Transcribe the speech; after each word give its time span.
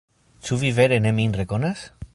Ĉu 0.47 0.57
vi 0.61 0.71
vere 0.79 0.99
ne 1.05 1.13
min 1.21 1.39
rekonas? 1.43 1.87